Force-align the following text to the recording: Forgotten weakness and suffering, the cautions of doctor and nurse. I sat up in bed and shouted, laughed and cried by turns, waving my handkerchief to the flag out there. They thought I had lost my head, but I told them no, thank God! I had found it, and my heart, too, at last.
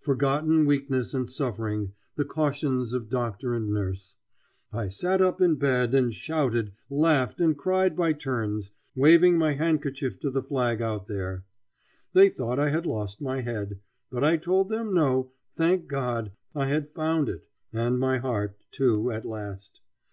Forgotten 0.00 0.64
weakness 0.64 1.12
and 1.12 1.28
suffering, 1.28 1.90
the 2.14 2.24
cautions 2.24 2.92
of 2.92 3.08
doctor 3.10 3.52
and 3.52 3.72
nurse. 3.74 4.14
I 4.72 4.86
sat 4.86 5.20
up 5.20 5.40
in 5.40 5.56
bed 5.56 5.92
and 5.92 6.14
shouted, 6.14 6.70
laughed 6.88 7.40
and 7.40 7.58
cried 7.58 7.96
by 7.96 8.12
turns, 8.12 8.70
waving 8.94 9.36
my 9.36 9.54
handkerchief 9.54 10.20
to 10.20 10.30
the 10.30 10.44
flag 10.44 10.80
out 10.80 11.08
there. 11.08 11.42
They 12.12 12.28
thought 12.28 12.60
I 12.60 12.68
had 12.68 12.86
lost 12.86 13.20
my 13.20 13.40
head, 13.40 13.80
but 14.08 14.22
I 14.22 14.36
told 14.36 14.68
them 14.68 14.94
no, 14.94 15.32
thank 15.56 15.88
God! 15.88 16.30
I 16.54 16.66
had 16.68 16.94
found 16.94 17.28
it, 17.28 17.48
and 17.72 17.98
my 17.98 18.18
heart, 18.18 18.56
too, 18.70 19.10
at 19.10 19.24
last. 19.24 19.80